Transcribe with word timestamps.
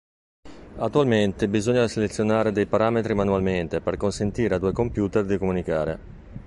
Attualmente 0.77 1.47
bisogna 1.47 1.87
selezionare 1.87 2.51
dei 2.51 2.65
parametri 2.65 3.13
manualmente 3.13 3.81
per 3.81 3.97
consentire 3.97 4.55
a 4.55 4.57
due 4.57 4.71
computer 4.73 5.23
di 5.23 5.37
comunicare. 5.37 5.99